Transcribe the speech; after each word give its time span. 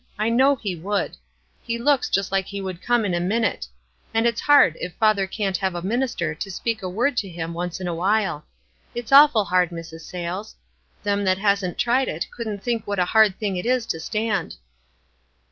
I 0.17 0.29
know 0.31 0.55
he 0.55 0.75
would. 0.75 1.15
He 1.61 1.77
looks 1.77 2.09
just 2.09 2.31
like 2.31 2.47
he 2.47 2.59
would 2.59 2.81
come 2.81 3.05
in 3.05 3.13
a 3.13 3.19
minute; 3.19 3.67
and 4.15 4.25
it's 4.25 4.41
hard 4.41 4.75
if 4.81 4.93
father 4.95 5.27
can't 5.27 5.57
have 5.57 5.75
a 5.75 5.83
minister 5.83 6.33
to 6.33 6.49
speak 6.49 6.81
a 6.81 6.89
word 6.89 7.15
to 7.17 7.29
him 7.29 7.53
once 7.53 7.79
in 7.79 7.87
a 7.87 7.93
while. 7.93 8.43
It's 8.95 9.11
awful 9.11 9.45
hard, 9.45 9.69
Mrs. 9.69 10.01
Sayles. 10.01 10.55
Them 11.03 11.23
that 11.25 11.37
hasn't 11.37 11.77
tried 11.77 12.07
it 12.07 12.25
couldn't 12.31 12.63
think 12.63 12.87
what 12.87 12.97
a 12.97 13.05
hard 13.05 13.37
thing 13.37 13.57
it 13.57 13.65
is 13.67 13.85
to 13.85 13.99
stand." 13.99 14.55